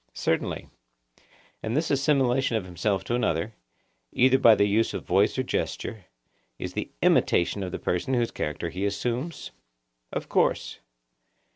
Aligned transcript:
Certainly. 0.15 0.67
And 1.61 1.77
this 1.77 1.91
assimilation 1.91 2.57
of 2.57 2.65
himself 2.65 3.03
to 3.03 3.13
another, 3.13 3.53
either 4.11 4.39
by 4.39 4.55
the 4.55 4.65
use 4.65 4.95
of 4.95 5.05
voice 5.05 5.37
or 5.37 5.43
gesture, 5.43 6.05
is 6.57 6.73
the 6.73 6.89
imitation 7.03 7.61
of 7.61 7.71
the 7.71 7.77
person 7.77 8.15
whose 8.15 8.31
character 8.31 8.69
he 8.71 8.83
assumes? 8.83 9.51
Of 10.11 10.27
course. 10.27 10.79